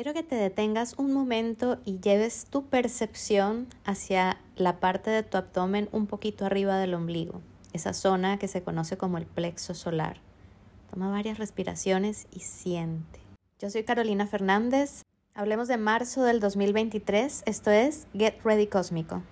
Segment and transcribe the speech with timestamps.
[0.00, 5.36] Quiero que te detengas un momento y lleves tu percepción hacia la parte de tu
[5.36, 7.42] abdomen un poquito arriba del ombligo,
[7.74, 10.16] esa zona que se conoce como el plexo solar.
[10.90, 13.20] Toma varias respiraciones y siente.
[13.58, 15.02] Yo soy Carolina Fernández.
[15.34, 17.42] Hablemos de marzo del 2023.
[17.44, 19.22] Esto es Get Ready Cósmico.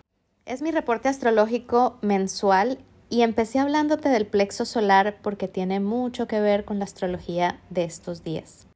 [0.44, 6.40] Es mi reporte astrológico mensual y empecé hablándote del plexo solar porque tiene mucho que
[6.40, 8.67] ver con la astrología de estos días.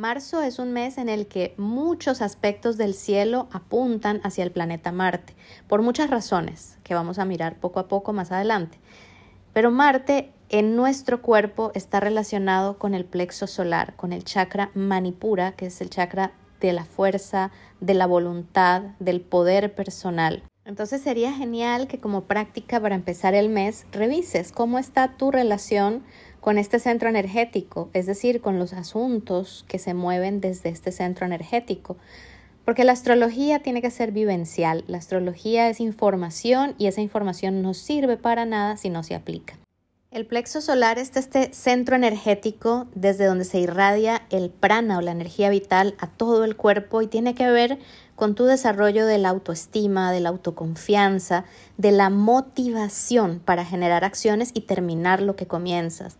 [0.00, 4.92] Marzo es un mes en el que muchos aspectos del cielo apuntan hacia el planeta
[4.92, 5.34] Marte,
[5.68, 8.78] por muchas razones que vamos a mirar poco a poco más adelante.
[9.52, 15.52] Pero Marte en nuestro cuerpo está relacionado con el plexo solar, con el chakra manipura,
[15.52, 20.42] que es el chakra de la fuerza, de la voluntad, del poder personal.
[20.64, 26.04] Entonces sería genial que como práctica para empezar el mes revises cómo está tu relación
[26.40, 31.26] con este centro energético, es decir, con los asuntos que se mueven desde este centro
[31.26, 31.96] energético.
[32.64, 37.74] Porque la astrología tiene que ser vivencial, la astrología es información y esa información no
[37.74, 39.58] sirve para nada si no se aplica.
[40.10, 45.12] El plexo solar es este centro energético desde donde se irradia el prana o la
[45.12, 47.78] energía vital a todo el cuerpo y tiene que ver
[48.20, 51.46] con tu desarrollo de la autoestima, de la autoconfianza,
[51.78, 56.18] de la motivación para generar acciones y terminar lo que comienzas.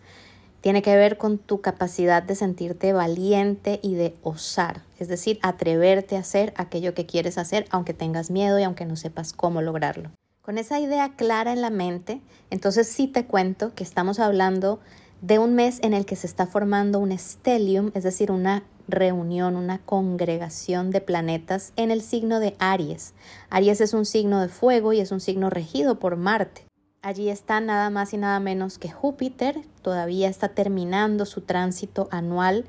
[0.62, 6.16] Tiene que ver con tu capacidad de sentirte valiente y de osar, es decir, atreverte
[6.16, 10.10] a hacer aquello que quieres hacer aunque tengas miedo y aunque no sepas cómo lograrlo.
[10.40, 14.80] Con esa idea clara en la mente, entonces sí te cuento que estamos hablando
[15.20, 19.56] de un mes en el que se está formando un stellium, es decir, una reunión,
[19.56, 23.14] una congregación de planetas en el signo de Aries.
[23.50, 26.66] Aries es un signo de fuego y es un signo regido por Marte.
[27.02, 32.64] Allí está nada más y nada menos que Júpiter, todavía está terminando su tránsito anual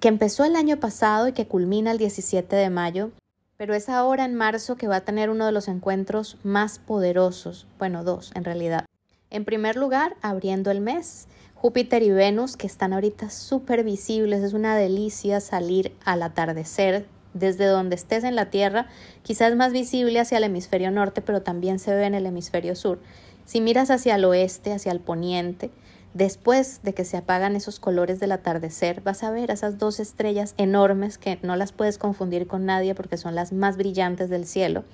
[0.00, 3.10] que empezó el año pasado y que culmina el 17 de mayo
[3.58, 7.66] pero es ahora en marzo que va a tener uno de los encuentros más poderosos,
[7.78, 8.86] bueno, dos en realidad.
[9.30, 11.26] En primer lugar, abriendo el mes,
[11.60, 17.66] Júpiter y Venus, que están ahorita súper visibles, es una delicia salir al atardecer desde
[17.66, 18.86] donde estés en la Tierra,
[19.24, 23.00] quizás más visible hacia el hemisferio norte, pero también se ve en el hemisferio sur.
[23.44, 25.72] Si miras hacia el oeste, hacia el poniente,
[26.14, 30.54] Después de que se apagan esos colores del atardecer, vas a ver esas dos estrellas
[30.56, 34.84] enormes que no las puedes confundir con nadie porque son las más brillantes del cielo,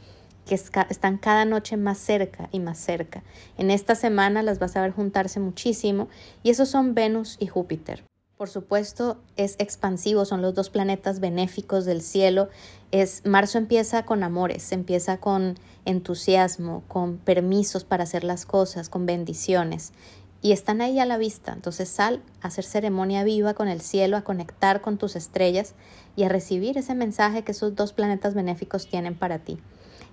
[0.47, 3.23] que están cada noche más cerca y más cerca.
[3.57, 6.09] En esta semana las vas a ver juntarse muchísimo
[6.43, 8.05] y esos son Venus y Júpiter.
[8.37, 12.49] Por supuesto, es expansivo, son los dos planetas benéficos del cielo.
[12.91, 19.07] Es marzo empieza con amores, empieza con entusiasmo, con permisos para hacer las cosas, con
[19.07, 19.93] bendiciones
[20.45, 21.55] y están ahí a la vista.
[21.55, 25.75] Entonces sal a hacer ceremonia viva con el cielo, a conectar con tus estrellas
[26.17, 29.59] y a recibir ese mensaje que esos dos planetas benéficos tienen para ti.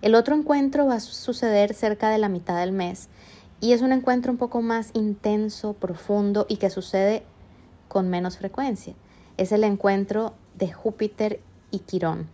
[0.01, 3.07] El otro encuentro va a suceder cerca de la mitad del mes
[3.59, 7.21] y es un encuentro un poco más intenso, profundo y que sucede
[7.87, 8.95] con menos frecuencia.
[9.37, 12.27] Es el encuentro de Júpiter y Quirón.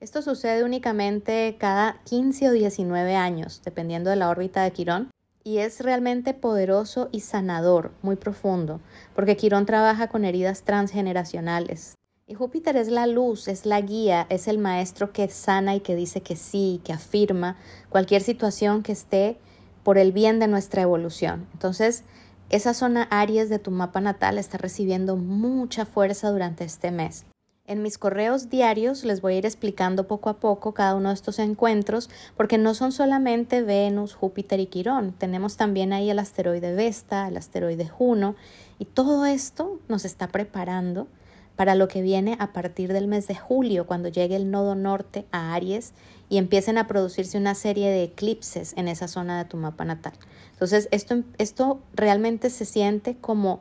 [0.00, 5.10] Esto sucede únicamente cada 15 o 19 años, dependiendo de la órbita de Quirón,
[5.42, 8.80] y es realmente poderoso y sanador, muy profundo,
[9.14, 11.94] porque Quirón trabaja con heridas transgeneracionales.
[12.26, 15.94] Y Júpiter es la luz, es la guía, es el maestro que sana y que
[15.94, 17.58] dice que sí, que afirma
[17.90, 19.36] cualquier situación que esté
[19.82, 21.46] por el bien de nuestra evolución.
[21.52, 22.04] Entonces,
[22.48, 27.26] esa zona Aries de tu mapa natal está recibiendo mucha fuerza durante este mes.
[27.66, 31.14] En mis correos diarios les voy a ir explicando poco a poco cada uno de
[31.14, 32.08] estos encuentros,
[32.38, 37.36] porque no son solamente Venus, Júpiter y Quirón, tenemos también ahí el asteroide Vesta, el
[37.36, 38.34] asteroide Juno,
[38.78, 41.06] y todo esto nos está preparando
[41.56, 45.26] para lo que viene a partir del mes de julio, cuando llegue el nodo norte
[45.30, 45.92] a Aries
[46.28, 50.14] y empiecen a producirse una serie de eclipses en esa zona de tu mapa natal.
[50.52, 53.60] Entonces, esto, esto realmente se siente como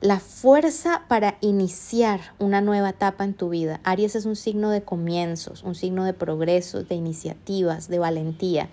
[0.00, 3.80] la fuerza para iniciar una nueva etapa en tu vida.
[3.84, 8.70] Aries es un signo de comienzos, un signo de progresos, de iniciativas, de valentía.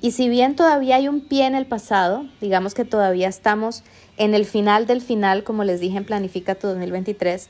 [0.00, 3.82] Y si bien todavía hay un pie en el pasado, digamos que todavía estamos
[4.18, 7.48] en el final del final, como les dije en Planifica tu 2023,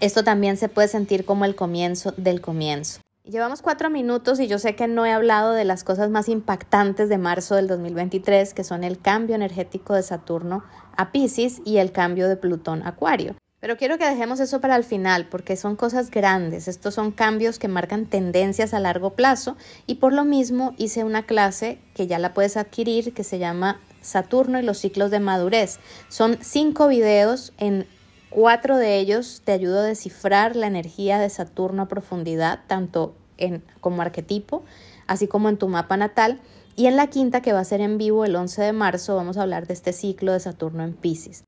[0.00, 3.00] esto también se puede sentir como el comienzo del comienzo.
[3.24, 7.08] Llevamos cuatro minutos y yo sé que no he hablado de las cosas más impactantes
[7.08, 10.64] de marzo del 2023, que son el cambio energético de Saturno
[10.96, 13.34] a Pisces y el cambio de Plutón a Acuario.
[13.60, 17.58] Pero quiero que dejemos eso para el final porque son cosas grandes, estos son cambios
[17.58, 19.56] que marcan tendencias a largo plazo
[19.86, 23.80] y por lo mismo hice una clase que ya la puedes adquirir que se llama
[24.04, 25.80] Saturno y los ciclos de madurez.
[26.08, 27.86] Son cinco videos en
[28.34, 33.62] cuatro de ellos te ayudo a descifrar la energía de Saturno a profundidad, tanto en,
[33.80, 34.64] como arquetipo,
[35.06, 36.40] así como en tu mapa natal.
[36.76, 39.36] Y en la quinta, que va a ser en vivo el 11 de marzo, vamos
[39.36, 41.44] a hablar de este ciclo de Saturno en Pisces.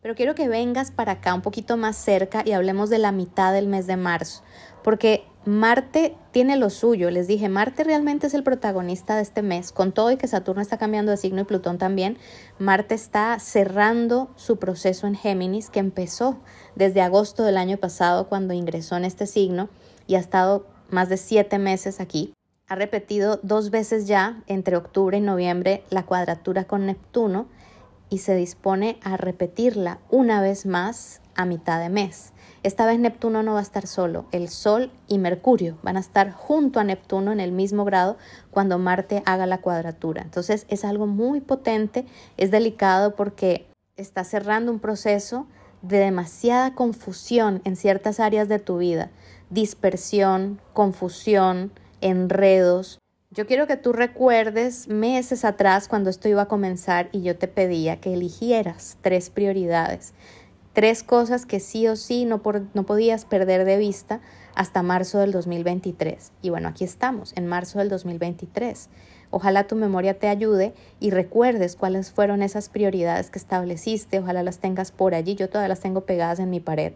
[0.00, 3.52] Pero quiero que vengas para acá un poquito más cerca y hablemos de la mitad
[3.52, 4.44] del mes de marzo,
[4.84, 7.10] porque Marte tiene lo suyo.
[7.10, 10.60] Les dije, Marte realmente es el protagonista de este mes, con todo y que Saturno
[10.60, 12.18] está cambiando de signo y Plutón también.
[12.58, 16.36] Marte está cerrando su proceso en Géminis, que empezó
[16.74, 19.70] desde agosto del año pasado cuando ingresó en este signo
[20.06, 22.34] y ha estado más de siete meses aquí.
[22.66, 27.48] Ha repetido dos veces ya, entre octubre y noviembre, la cuadratura con Neptuno
[28.10, 32.32] y se dispone a repetirla una vez más a mitad de mes.
[32.64, 36.32] Esta vez Neptuno no va a estar solo, el Sol y Mercurio van a estar
[36.32, 38.18] junto a Neptuno en el mismo grado
[38.50, 40.22] cuando Marte haga la cuadratura.
[40.22, 42.04] Entonces es algo muy potente,
[42.36, 45.46] es delicado porque está cerrando un proceso
[45.80, 49.10] de demasiada confusión en ciertas áreas de tu vida,
[49.48, 51.70] dispersión, confusión,
[52.00, 52.98] enredos,
[53.30, 57.46] yo quiero que tú recuerdes meses atrás cuando esto iba a comenzar y yo te
[57.46, 60.14] pedía que eligieras tres prioridades,
[60.78, 62.40] tres cosas que sí o sí no,
[62.72, 64.20] no podías perder de vista
[64.54, 66.30] hasta marzo del 2023.
[66.40, 68.88] Y bueno, aquí estamos, en marzo del 2023.
[69.32, 74.20] Ojalá tu memoria te ayude y recuerdes cuáles fueron esas prioridades que estableciste.
[74.20, 75.34] Ojalá las tengas por allí.
[75.34, 76.92] Yo todas las tengo pegadas en mi pared.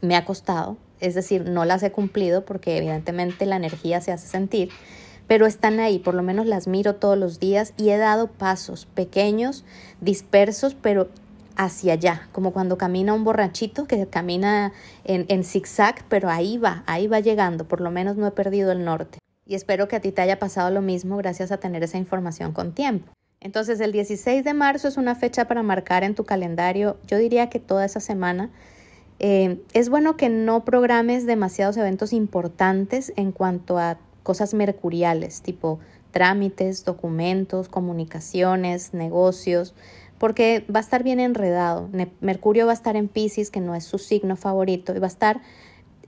[0.00, 4.28] Me ha costado, es decir, no las he cumplido porque evidentemente la energía se hace
[4.28, 4.70] sentir
[5.28, 8.86] pero están ahí, por lo menos las miro todos los días y he dado pasos
[8.86, 9.64] pequeños,
[10.00, 11.08] dispersos, pero
[11.56, 14.72] hacia allá, como cuando camina un borrachito que camina
[15.04, 18.84] en, zigzag, pero ahí va, ahí va llegando, por lo menos no he perdido el
[18.84, 19.18] norte.
[19.46, 22.52] Y espero que a ti te haya pasado lo mismo gracias a tener esa información
[22.52, 23.12] con tiempo.
[23.40, 27.50] Entonces el 16 de marzo es una fecha para marcar en tu calendario, yo diría
[27.50, 28.50] que toda esa semana.
[29.18, 35.80] Eh, es bueno que no programes demasiados eventos importantes en cuanto a cosas mercuriales, tipo
[36.12, 39.74] trámites, documentos, comunicaciones, negocios,
[40.22, 41.88] porque va a estar bien enredado.
[42.20, 45.10] Mercurio va a estar en Pisces, que no es su signo favorito, y va a
[45.10, 45.40] estar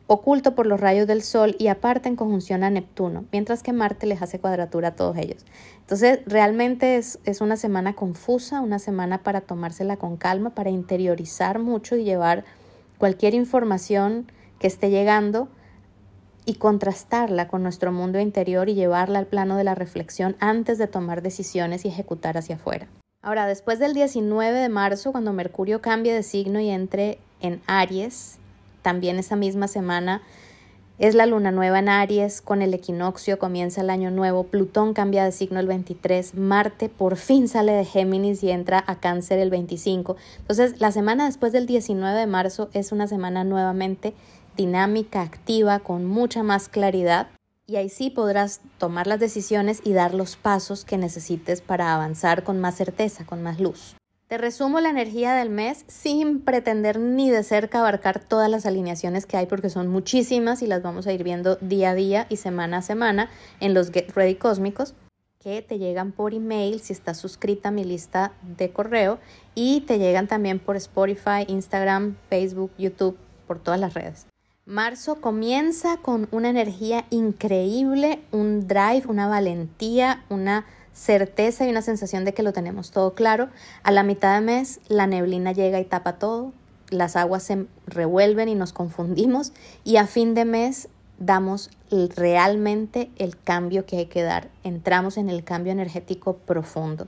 [0.07, 4.07] oculto por los rayos del Sol y aparte en conjunción a Neptuno, mientras que Marte
[4.07, 5.45] les hace cuadratura a todos ellos.
[5.81, 11.59] Entonces, realmente es, es una semana confusa, una semana para tomársela con calma, para interiorizar
[11.59, 12.45] mucho y llevar
[12.99, 14.31] cualquier información
[14.61, 15.49] que esté llegando
[16.45, 20.87] y contrastarla con nuestro mundo interior y llevarla al plano de la reflexión antes de
[20.87, 22.87] tomar decisiones y ejecutar hacia afuera.
[23.25, 28.37] Ahora, después del 19 de marzo, cuando Mercurio cambie de signo y entre en Aries,
[28.83, 30.21] también esa misma semana
[30.99, 35.25] es la luna nueva en Aries, con el equinoccio comienza el año nuevo, Plutón cambia
[35.25, 39.49] de signo el 23, Marte por fin sale de Géminis y entra a Cáncer el
[39.49, 40.17] 25.
[40.41, 44.13] Entonces, la semana después del 19 de marzo es una semana nuevamente
[44.55, 47.29] dinámica, activa, con mucha más claridad.
[47.67, 52.45] Y ahí sí podrás tomar las decisiones y dar los pasos que necesites para avanzar
[52.45, 53.97] con más certeza, con más luz.
[54.29, 59.27] Te resumo la energía del mes sin pretender ni de cerca abarcar todas las alineaciones
[59.27, 62.37] que hay porque son muchísimas y las vamos a ir viendo día a día y
[62.37, 63.31] semana a semana
[63.61, 64.95] en los Get Ready Cósmicos
[65.45, 69.19] que te llegan por email si estás suscrita a mi lista de correo
[69.55, 74.27] y te llegan también por Spotify, Instagram, Facebook, YouTube, por todas las redes.
[74.67, 82.25] Marzo comienza con una energía increíble, un drive, una valentía, una certeza y una sensación
[82.25, 83.51] de que lo tenemos todo claro.
[83.83, 86.55] A la mitad de mes la neblina llega y tapa todo,
[86.89, 89.53] las aguas se revuelven y nos confundimos
[89.85, 91.71] y a fin de mes damos
[92.17, 94.49] realmente el cambio que hay que dar.
[94.63, 97.07] Entramos en el cambio energético profundo.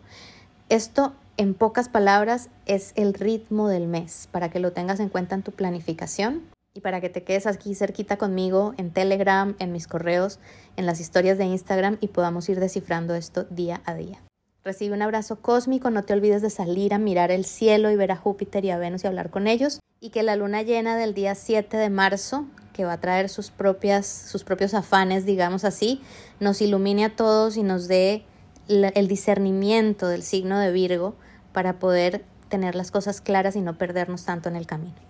[0.69, 5.35] Esto, en pocas palabras, es el ritmo del mes, para que lo tengas en cuenta
[5.35, 9.87] en tu planificación y para que te quedes aquí cerquita conmigo en Telegram, en mis
[9.87, 10.39] correos,
[10.77, 14.23] en las historias de Instagram y podamos ir descifrando esto día a día.
[14.65, 18.13] Recibe un abrazo cósmico, no te olvides de salir a mirar el cielo y ver
[18.13, 21.15] a Júpiter y a Venus y hablar con ellos y que la luna llena del
[21.15, 26.03] día 7 de marzo, que va a traer sus propias sus propios afanes, digamos así,
[26.41, 28.25] nos ilumine a todos y nos dé
[28.69, 31.15] el discernimiento del signo de Virgo
[31.53, 35.07] para poder tener las cosas claras y no perdernos tanto en el camino.